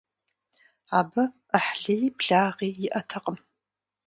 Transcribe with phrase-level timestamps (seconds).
[0.99, 3.37] Абы Ӏыхьлыи благъи иӀэтэкъым.